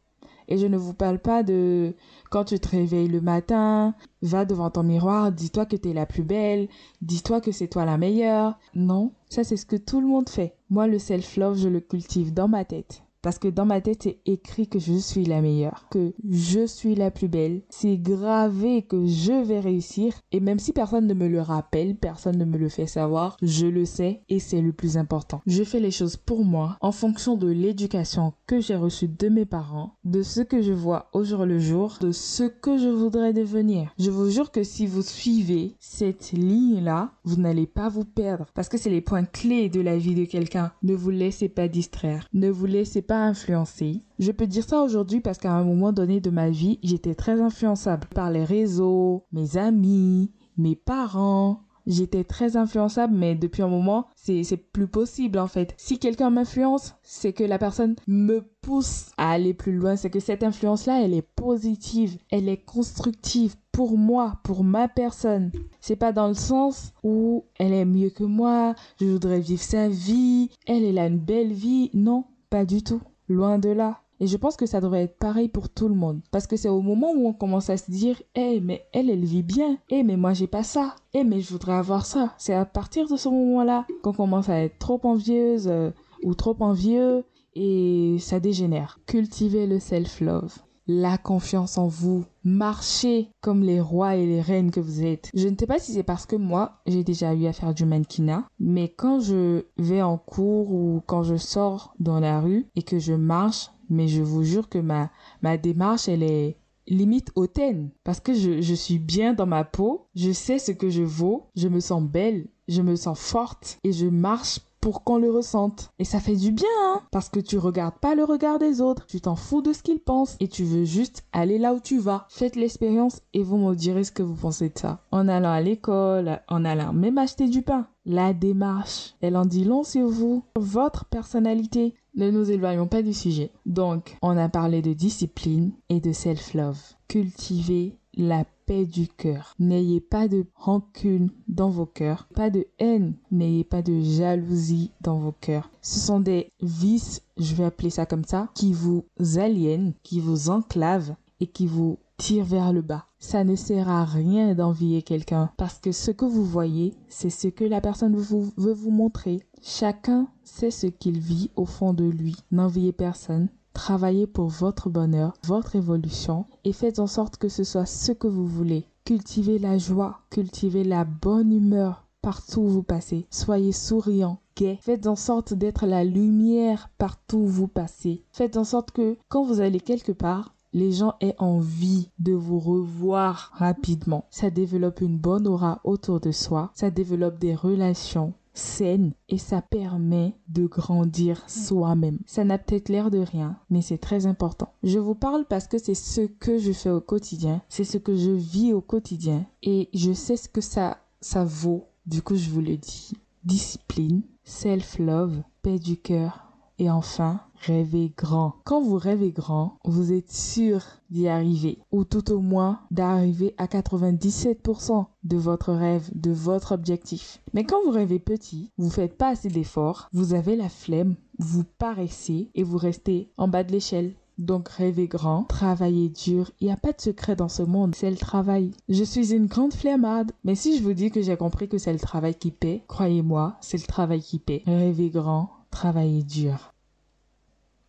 Et 0.46 0.58
je 0.58 0.66
ne 0.66 0.76
vous 0.76 0.92
parle 0.92 1.20
pas 1.20 1.42
de 1.42 1.94
quand 2.28 2.44
tu 2.44 2.60
te 2.60 2.68
réveilles 2.68 3.08
le 3.08 3.22
matin, 3.22 3.94
va 4.20 4.44
devant 4.44 4.68
ton 4.68 4.82
miroir, 4.82 5.32
dis-toi 5.32 5.64
que 5.64 5.76
t'es 5.76 5.94
la 5.94 6.04
plus 6.04 6.24
belle, 6.24 6.68
dis-toi 7.00 7.40
que 7.40 7.50
c'est 7.50 7.68
toi 7.68 7.86
la 7.86 7.96
meilleure. 7.96 8.58
Non, 8.74 9.12
ça 9.30 9.42
c'est 9.42 9.56
ce 9.56 9.64
que 9.64 9.76
tout 9.76 10.02
le 10.02 10.06
monde 10.06 10.28
fait. 10.28 10.54
Moi, 10.68 10.86
le 10.86 10.98
self-love, 10.98 11.56
je 11.56 11.70
le 11.70 11.80
cultive 11.80 12.34
dans 12.34 12.48
ma 12.48 12.66
tête 12.66 13.02
Parce 13.22 13.38
que 13.38 13.48
dans 13.48 13.66
ma 13.66 13.80
tête, 13.80 14.04
c'est 14.04 14.20
écrit 14.24 14.66
que 14.66 14.78
je 14.78 14.94
suis 14.94 15.24
la 15.24 15.42
meilleure, 15.42 15.86
que 15.90 16.14
je 16.28 16.66
suis 16.66 16.94
la 16.94 17.10
plus 17.10 17.28
belle. 17.28 17.62
C'est 17.68 17.98
gravé 17.98 18.82
que 18.82 19.06
je 19.06 19.44
vais 19.44 19.60
réussir. 19.60 20.14
Et 20.32 20.40
même 20.40 20.58
si 20.58 20.72
personne 20.72 21.06
ne 21.06 21.14
me 21.14 21.28
le 21.28 21.40
rappelle, 21.40 21.96
personne 21.96 22.38
ne 22.38 22.44
me 22.46 22.56
le 22.56 22.68
fait 22.68 22.86
savoir, 22.86 23.36
je 23.42 23.66
le 23.66 23.84
sais 23.84 24.22
et 24.28 24.38
c'est 24.38 24.62
le 24.62 24.72
plus 24.72 24.96
important. 24.96 25.42
Je 25.46 25.64
fais 25.64 25.80
les 25.80 25.90
choses 25.90 26.16
pour 26.16 26.44
moi 26.44 26.78
en 26.80 26.92
fonction 26.92 27.36
de 27.36 27.48
l'éducation 27.48 28.32
que 28.46 28.60
j'ai 28.60 28.76
reçue 28.76 29.08
de 29.08 29.28
mes 29.28 29.44
parents, 29.44 29.96
de 30.04 30.22
ce 30.22 30.40
que 30.40 30.62
je 30.62 30.72
vois 30.72 31.10
au 31.12 31.22
jour 31.24 31.44
le 31.44 31.58
jour, 31.58 31.98
de 32.00 32.12
ce 32.12 32.44
que 32.44 32.78
je 32.78 32.88
voudrais 32.88 33.34
devenir. 33.34 33.92
Je 33.98 34.10
vous 34.10 34.30
jure 34.30 34.50
que 34.50 34.62
si 34.62 34.86
vous 34.86 35.02
suivez 35.02 35.76
cette 35.78 36.32
ligne-là, 36.32 37.12
vous 37.24 37.36
n'allez 37.36 37.66
pas 37.66 37.88
vous 37.88 38.04
perdre 38.04 38.46
parce 38.54 38.68
que 38.68 38.78
c'est 38.78 38.90
les 38.90 39.00
points 39.00 39.24
clés 39.24 39.68
de 39.68 39.80
la 39.80 39.98
vie 39.98 40.14
de 40.14 40.24
quelqu'un. 40.24 40.72
Ne 40.82 40.94
vous 40.94 41.10
laissez 41.10 41.48
pas 41.48 41.68
distraire, 41.68 42.26
ne 42.32 42.48
vous 42.48 42.66
laissez 42.66 43.02
pas 43.02 43.09
influencer. 43.16 44.02
Je 44.18 44.32
peux 44.32 44.46
dire 44.46 44.64
ça 44.64 44.82
aujourd'hui 44.82 45.20
parce 45.20 45.38
qu'à 45.38 45.52
un 45.52 45.64
moment 45.64 45.92
donné 45.92 46.20
de 46.20 46.30
ma 46.30 46.50
vie, 46.50 46.78
j'étais 46.82 47.14
très 47.14 47.40
influençable 47.40 48.06
par 48.14 48.30
les 48.30 48.44
réseaux, 48.44 49.24
mes 49.32 49.56
amis, 49.56 50.32
mes 50.56 50.76
parents, 50.76 51.62
j'étais 51.86 52.24
très 52.24 52.56
influençable, 52.56 53.14
mais 53.14 53.34
depuis 53.34 53.62
un 53.62 53.68
moment, 53.68 54.06
c'est, 54.16 54.44
c'est 54.44 54.56
plus 54.56 54.86
possible 54.86 55.38
en 55.38 55.46
fait. 55.46 55.74
Si 55.76 55.98
quelqu'un 55.98 56.30
m'influence, 56.30 56.94
c'est 57.02 57.32
que 57.32 57.44
la 57.44 57.58
personne 57.58 57.96
me 58.06 58.42
pousse 58.60 59.10
à 59.16 59.30
aller 59.32 59.54
plus 59.54 59.72
loin. 59.72 59.96
C'est 59.96 60.10
que 60.10 60.20
cette 60.20 60.42
influence-là, 60.42 61.02
elle 61.02 61.14
est 61.14 61.22
positive, 61.22 62.18
elle 62.30 62.48
est 62.48 62.64
constructive 62.64 63.56
pour 63.72 63.96
moi, 63.96 64.38
pour 64.44 64.64
ma 64.64 64.88
personne. 64.88 65.50
C'est 65.80 65.96
pas 65.96 66.12
dans 66.12 66.28
le 66.28 66.34
sens 66.34 66.92
où 67.02 67.44
elle 67.58 67.72
est 67.72 67.84
mieux 67.84 68.10
que 68.10 68.24
moi, 68.24 68.74
je 69.00 69.06
voudrais 69.06 69.40
vivre 69.40 69.62
sa 69.62 69.88
vie, 69.88 70.50
elle, 70.66 70.84
elle 70.84 70.98
a 70.98 71.06
une 71.06 71.18
belle 71.18 71.52
vie. 71.52 71.90
Non, 71.94 72.24
pas 72.50 72.64
du 72.64 72.82
tout. 72.82 73.00
Loin 73.28 73.58
de 73.58 73.70
là. 73.70 74.00
Et 74.22 74.26
je 74.26 74.36
pense 74.36 74.56
que 74.56 74.66
ça 74.66 74.82
devrait 74.82 75.04
être 75.04 75.18
pareil 75.18 75.48
pour 75.48 75.70
tout 75.70 75.88
le 75.88 75.94
monde. 75.94 76.20
Parce 76.30 76.46
que 76.46 76.56
c'est 76.56 76.68
au 76.68 76.82
moment 76.82 77.12
où 77.12 77.26
on 77.26 77.32
commence 77.32 77.70
à 77.70 77.78
se 77.78 77.90
dire, 77.90 78.20
eh, 78.34 78.60
mais 78.60 78.84
elle, 78.92 79.08
elle 79.08 79.24
vit 79.24 79.42
bien. 79.42 79.78
Eh, 79.88 80.02
mais 80.02 80.16
moi, 80.16 80.34
j'ai 80.34 80.46
pas 80.46 80.62
ça. 80.62 80.94
Eh, 81.14 81.24
mais 81.24 81.40
je 81.40 81.50
voudrais 81.50 81.72
avoir 81.72 82.04
ça. 82.04 82.34
C'est 82.36 82.52
à 82.52 82.66
partir 82.66 83.08
de 83.08 83.16
ce 83.16 83.30
moment-là 83.30 83.86
qu'on 84.02 84.12
commence 84.12 84.50
à 84.50 84.60
être 84.60 84.78
trop 84.78 85.00
envieuse 85.04 85.68
euh, 85.68 85.90
ou 86.22 86.34
trop 86.34 86.56
envieux 86.60 87.24
et 87.54 88.16
ça 88.18 88.40
dégénère. 88.40 88.98
Cultivez 89.06 89.66
le 89.66 89.78
self-love 89.80 90.58
la 90.90 91.18
confiance 91.18 91.78
en 91.78 91.86
vous. 91.86 92.24
Marchez 92.42 93.28
comme 93.40 93.62
les 93.62 93.80
rois 93.80 94.16
et 94.16 94.26
les 94.26 94.40
reines 94.40 94.70
que 94.70 94.80
vous 94.80 95.04
êtes. 95.04 95.30
Je 95.34 95.46
ne 95.46 95.56
sais 95.58 95.66
pas 95.66 95.78
si 95.78 95.92
c'est 95.92 96.02
parce 96.02 96.26
que 96.26 96.36
moi, 96.36 96.80
j'ai 96.86 97.04
déjà 97.04 97.32
eu 97.34 97.46
à 97.46 97.52
faire 97.52 97.74
du 97.74 97.84
mannequinat, 97.84 98.44
mais 98.58 98.88
quand 98.88 99.20
je 99.20 99.64
vais 99.78 100.02
en 100.02 100.18
cours 100.18 100.72
ou 100.72 101.02
quand 101.06 101.22
je 101.22 101.36
sors 101.36 101.94
dans 102.00 102.18
la 102.18 102.40
rue 102.40 102.66
et 102.74 102.82
que 102.82 102.98
je 102.98 103.12
marche, 103.12 103.70
mais 103.88 104.08
je 104.08 104.22
vous 104.22 104.42
jure 104.42 104.68
que 104.68 104.78
ma, 104.78 105.10
ma 105.42 105.56
démarche, 105.56 106.08
elle 106.08 106.22
est 106.22 106.56
limite 106.88 107.30
hautaine 107.36 107.90
parce 108.02 108.18
que 108.18 108.34
je, 108.34 108.60
je 108.60 108.74
suis 108.74 108.98
bien 108.98 109.32
dans 109.32 109.46
ma 109.46 109.64
peau, 109.64 110.06
je 110.16 110.32
sais 110.32 110.58
ce 110.58 110.72
que 110.72 110.90
je 110.90 111.02
vaux, 111.02 111.46
je 111.54 111.68
me 111.68 111.78
sens 111.78 112.02
belle, 112.02 112.48
je 112.66 112.82
me 112.82 112.96
sens 112.96 113.18
forte 113.18 113.78
et 113.84 113.92
je 113.92 114.06
marche 114.06 114.60
pour 114.80 115.04
qu'on 115.04 115.18
le 115.18 115.30
ressente. 115.30 115.90
Et 115.98 116.04
ça 116.04 116.20
fait 116.20 116.36
du 116.36 116.52
bien, 116.52 116.66
hein 116.84 117.02
Parce 117.10 117.28
que 117.28 117.40
tu 117.40 117.58
regardes 117.58 117.98
pas 117.98 118.14
le 118.14 118.24
regard 118.24 118.58
des 118.58 118.80
autres, 118.80 119.06
tu 119.06 119.20
t'en 119.20 119.36
fous 119.36 119.62
de 119.62 119.72
ce 119.72 119.82
qu'ils 119.82 120.00
pensent 120.00 120.36
et 120.40 120.48
tu 120.48 120.64
veux 120.64 120.84
juste 120.84 121.24
aller 121.32 121.58
là 121.58 121.74
où 121.74 121.80
tu 121.80 121.98
vas. 121.98 122.26
Faites 122.28 122.56
l'expérience 122.56 123.20
et 123.34 123.42
vous 123.42 123.58
me 123.58 123.74
direz 123.74 124.04
ce 124.04 124.12
que 124.12 124.22
vous 124.22 124.34
pensez 124.34 124.68
de 124.68 124.78
ça. 124.78 125.00
En 125.10 125.28
allant 125.28 125.52
à 125.52 125.60
l'école, 125.60 126.40
en 126.48 126.64
allant 126.64 126.92
même 126.92 127.18
acheter 127.18 127.48
du 127.48 127.62
pain. 127.62 127.86
La 128.06 128.32
démarche, 128.32 129.14
elle 129.20 129.36
en 129.36 129.44
dit 129.44 129.64
long 129.64 129.84
sur 129.84 130.08
vous, 130.08 130.42
votre 130.56 131.04
personnalité. 131.04 131.94
Ne 132.16 132.30
nous 132.30 132.50
éloignons 132.50 132.88
pas 132.88 133.02
du 133.02 133.12
sujet. 133.12 133.52
Donc, 133.66 134.16
on 134.22 134.36
a 134.36 134.48
parlé 134.48 134.82
de 134.82 134.92
discipline 134.92 135.72
et 135.88 136.00
de 136.00 136.12
self-love. 136.12 136.80
Cultivez 137.08 137.96
la 138.14 138.44
du 138.70 139.08
cœur. 139.08 139.54
N'ayez 139.58 140.00
pas 140.00 140.28
de 140.28 140.46
rancune 140.54 141.30
dans 141.48 141.70
vos 141.70 141.86
cœurs, 141.86 142.28
pas 142.34 142.50
de 142.50 142.66
haine, 142.78 143.14
n'ayez 143.32 143.64
pas 143.64 143.82
de 143.82 144.00
jalousie 144.00 144.92
dans 145.00 145.18
vos 145.18 145.32
cœurs. 145.32 145.70
Ce 145.82 145.98
sont 145.98 146.20
des 146.20 146.52
vices, 146.62 147.22
je 147.36 147.54
vais 147.54 147.64
appeler 147.64 147.90
ça 147.90 148.06
comme 148.06 148.24
ça, 148.24 148.48
qui 148.54 148.72
vous 148.72 149.04
aliènent, 149.36 149.92
qui 150.04 150.20
vous 150.20 150.50
enclavent 150.50 151.16
et 151.40 151.48
qui 151.48 151.66
vous 151.66 151.98
tirent 152.16 152.44
vers 152.44 152.72
le 152.72 152.82
bas. 152.82 153.06
Ça 153.18 153.42
ne 153.44 153.56
sert 153.56 153.88
à 153.88 154.04
rien 154.04 154.54
d'envier 154.54 155.02
quelqu'un 155.02 155.50
parce 155.56 155.78
que 155.78 155.90
ce 155.90 156.12
que 156.12 156.24
vous 156.24 156.44
voyez, 156.44 156.94
c'est 157.08 157.30
ce 157.30 157.48
que 157.48 157.64
la 157.64 157.80
personne 157.80 158.16
veut 158.16 158.72
vous 158.72 158.90
montrer. 158.90 159.40
Chacun 159.62 160.28
sait 160.44 160.70
ce 160.70 160.86
qu'il 160.86 161.18
vit 161.18 161.50
au 161.56 161.66
fond 161.66 161.92
de 161.92 162.04
lui. 162.04 162.36
N'enviez 162.50 162.92
personne, 162.92 163.48
Travaillez 163.72 164.26
pour 164.26 164.48
votre 164.48 164.90
bonheur, 164.90 165.34
votre 165.44 165.76
évolution 165.76 166.46
et 166.64 166.72
faites 166.72 166.98
en 166.98 167.06
sorte 167.06 167.36
que 167.36 167.48
ce 167.48 167.64
soit 167.64 167.86
ce 167.86 168.12
que 168.12 168.26
vous 168.26 168.46
voulez. 168.46 168.86
Cultivez 169.04 169.58
la 169.58 169.78
joie, 169.78 170.20
cultivez 170.30 170.84
la 170.84 171.04
bonne 171.04 171.52
humeur 171.52 172.06
partout 172.22 172.60
où 172.60 172.68
vous 172.68 172.82
passez. 172.82 173.26
Soyez 173.30 173.72
souriant, 173.72 174.40
gai. 174.56 174.78
Faites 174.82 175.06
en 175.06 175.16
sorte 175.16 175.54
d'être 175.54 175.86
la 175.86 176.04
lumière 176.04 176.90
partout 176.98 177.38
où 177.38 177.46
vous 177.46 177.68
passez. 177.68 178.24
Faites 178.32 178.56
en 178.56 178.64
sorte 178.64 178.90
que 178.90 179.16
quand 179.28 179.44
vous 179.44 179.60
allez 179.60 179.80
quelque 179.80 180.12
part, 180.12 180.54
les 180.72 180.92
gens 180.92 181.14
aient 181.20 181.34
envie 181.38 182.10
de 182.18 182.32
vous 182.32 182.60
revoir 182.60 183.50
rapidement. 183.54 184.26
Ça 184.30 184.50
développe 184.50 185.00
une 185.00 185.18
bonne 185.18 185.48
aura 185.48 185.80
autour 185.84 186.20
de 186.20 186.30
soi. 186.30 186.70
Ça 186.74 186.90
développe 186.90 187.38
des 187.38 187.54
relations 187.54 188.34
saine 188.60 189.12
et 189.28 189.38
ça 189.38 189.62
permet 189.62 190.36
de 190.48 190.66
grandir 190.66 191.42
soi-même. 191.48 192.18
Ça 192.26 192.44
n'a 192.44 192.58
peut-être 192.58 192.88
l'air 192.88 193.10
de 193.10 193.18
rien, 193.18 193.58
mais 193.70 193.82
c'est 193.82 193.98
très 193.98 194.26
important. 194.26 194.72
Je 194.82 194.98
vous 194.98 195.14
parle 195.14 195.44
parce 195.46 195.66
que 195.66 195.78
c'est 195.78 195.94
ce 195.94 196.22
que 196.22 196.58
je 196.58 196.72
fais 196.72 196.90
au 196.90 197.00
quotidien, 197.00 197.62
c'est 197.68 197.84
ce 197.84 197.98
que 197.98 198.16
je 198.16 198.30
vis 198.30 198.72
au 198.72 198.80
quotidien 198.80 199.46
et 199.62 199.88
je 199.94 200.12
sais 200.12 200.36
ce 200.36 200.48
que 200.48 200.60
ça 200.60 200.98
ça 201.20 201.44
vaut. 201.44 201.86
Du 202.06 202.22
coup, 202.22 202.36
je 202.36 202.50
vous 202.50 202.60
le 202.60 202.76
dis. 202.76 203.12
Discipline, 203.44 204.22
self-love, 204.44 205.42
paix 205.62 205.78
du 205.78 205.96
cœur 205.96 206.52
et 206.78 206.90
enfin 206.90 207.40
rêvez 207.60 208.12
grand. 208.16 208.54
Quand 208.64 208.80
vous 208.80 208.96
rêvez 208.96 209.32
grand, 209.32 209.78
vous 209.84 210.12
êtes 210.12 210.32
sûr 210.32 210.82
d'y 211.10 211.28
arriver, 211.28 211.78
ou 211.92 212.04
tout 212.04 212.32
au 212.32 212.40
moins 212.40 212.80
d'arriver 212.90 213.54
à 213.58 213.66
97% 213.66 215.06
de 215.24 215.36
votre 215.36 215.72
rêve, 215.72 216.08
de 216.14 216.30
votre 216.30 216.72
objectif. 216.72 217.40
Mais 217.52 217.64
quand 217.64 217.82
vous 217.84 217.90
rêvez 217.90 218.18
petit, 218.18 218.70
vous 218.78 218.90
faites 218.90 219.16
pas 219.16 219.30
assez 219.30 219.48
d'efforts, 219.48 220.08
vous 220.12 220.34
avez 220.34 220.56
la 220.56 220.68
flemme, 220.68 221.16
vous 221.38 221.64
paraissez 221.78 222.50
et 222.54 222.62
vous 222.62 222.78
restez 222.78 223.30
en 223.36 223.48
bas 223.48 223.64
de 223.64 223.72
l'échelle. 223.72 224.14
Donc 224.38 224.70
rêvez 224.70 225.06
grand, 225.06 225.44
travaillez 225.44 226.08
dur, 226.08 226.50
il 226.60 226.68
n'y 226.68 226.72
a 226.72 226.76
pas 226.78 226.92
de 226.92 227.00
secret 227.00 227.36
dans 227.36 227.50
ce 227.50 227.62
monde, 227.62 227.94
c'est 227.94 228.10
le 228.10 228.16
travail. 228.16 228.70
Je 228.88 229.04
suis 229.04 229.34
une 229.34 229.46
grande 229.46 229.74
flemmarde, 229.74 230.32
mais 230.44 230.54
si 230.54 230.78
je 230.78 230.82
vous 230.82 230.94
dis 230.94 231.10
que 231.10 231.20
j'ai 231.20 231.36
compris 231.36 231.68
que 231.68 231.76
c'est 231.76 231.92
le 231.92 231.98
travail 231.98 232.34
qui 232.34 232.50
paie, 232.50 232.82
croyez-moi, 232.88 233.58
c'est 233.60 233.76
le 233.76 233.86
travail 233.86 234.22
qui 234.22 234.38
paie. 234.38 234.62
Rêvez 234.64 235.10
grand, 235.10 235.50
travaillez 235.70 236.22
dur. 236.22 236.69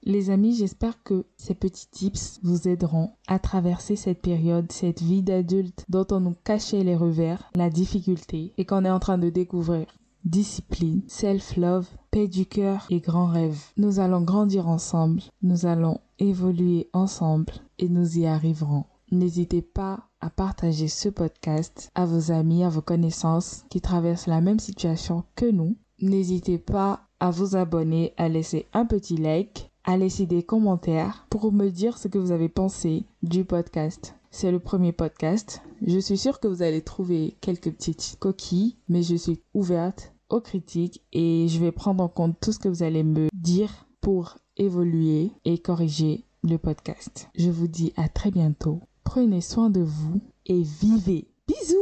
Les 0.04 0.32
amis, 0.32 0.56
j'espère 0.56 1.04
que 1.04 1.26
ces 1.38 1.54
petits 1.54 1.88
tips 1.92 2.40
vous 2.42 2.68
aideront 2.68 3.12
à 3.28 3.38
traverser 3.38 3.96
cette 3.96 4.22
période, 4.22 4.72
cette 4.72 5.02
vie 5.02 5.22
d'adulte 5.22 5.86
dont 5.90 6.08
on 6.12 6.20
nous 6.20 6.36
cachait 6.44 6.84
les 6.84 6.96
revers, 6.96 7.52
la 7.56 7.70
difficulté 7.70 8.52
et 8.58 8.66
qu'on 8.66 8.84
est 8.84 8.90
en 8.90 9.00
train 9.00 9.20
de 9.20 9.30
découvrir. 9.30 9.86
Discipline, 10.26 11.02
self-love, 11.08 11.88
paix 12.10 12.28
du 12.28 12.46
cœur 12.48 12.88
et 12.90 13.00
grands 13.00 13.28
rêves. 13.28 13.62
Nous 13.78 14.00
allons 14.00 14.22
grandir 14.22 14.68
ensemble, 14.68 15.22
nous 15.44 15.66
allons 15.66 16.00
évoluer 16.18 16.90
ensemble 16.94 17.54
et 17.78 17.90
nous 17.90 18.18
y 18.18 18.26
arriverons. 18.26 18.86
N'hésitez 19.12 19.62
pas 19.62 20.08
à 20.20 20.30
partager 20.30 20.88
ce 20.88 21.10
podcast 21.10 21.92
à 21.96 22.06
vos 22.06 22.32
amis, 22.32 22.64
à 22.64 22.70
vos 22.70 22.82
connaissances 22.82 23.66
qui 23.70 23.82
traversent 23.82 24.28
la 24.28 24.42
même 24.42 24.60
situation 24.60 25.26
que 25.36 25.50
nous. 25.50 25.76
N'hésitez 26.00 26.58
pas 26.58 27.02
à 27.20 27.30
vous 27.30 27.56
abonner, 27.56 28.14
à 28.18 28.30
laisser 28.30 28.68
un 28.74 28.86
petit 28.86 29.18
like 29.18 29.71
à 29.84 29.98
laisser 29.98 30.26
des 30.26 30.44
commentaires 30.44 31.26
pour 31.30 31.52
me 31.52 31.70
dire 31.70 31.98
ce 31.98 32.08
que 32.08 32.18
vous 32.18 32.32
avez 32.32 32.50
pensé 32.50 33.04
du 33.24 33.46
podcast. 33.46 34.16
C'est 34.30 34.52
le 34.52 34.60
premier 34.60 34.92
podcast. 34.92 35.62
Je 35.86 36.00
suis 36.00 36.18
sûre 36.18 36.40
que 36.40 36.48
vous 36.48 36.62
allez 36.62 36.82
trouver 36.82 37.36
quelques 37.42 37.72
petites 37.72 38.18
coquilles, 38.20 38.78
mais 38.88 39.04
je 39.04 39.16
suis 39.16 39.42
ouverte 39.54 40.14
aux 40.30 40.42
critiques 40.42 41.02
et 41.12 41.48
je 41.50 41.60
vais 41.60 41.72
prendre 41.72 42.04
en 42.04 42.08
compte 42.08 42.40
tout 42.40 42.54
ce 42.54 42.60
que 42.60 42.70
vous 42.70 42.84
allez 42.84 43.04
me 43.04 43.28
dire 43.34 43.88
pour 44.00 44.38
évoluer 44.58 45.32
et 45.46 45.58
corriger 45.58 46.24
le 46.44 46.58
podcast. 46.58 47.30
Je 47.36 47.50
vous 47.50 47.68
dis 47.68 47.94
à 47.98 48.08
très 48.08 48.32
bientôt. 48.32 48.80
Prenez 49.04 49.42
soin 49.42 49.70
de 49.70 49.82
vous 49.82 50.22
et 50.46 50.62
vivez. 50.62 51.28
Bisous 51.48 51.81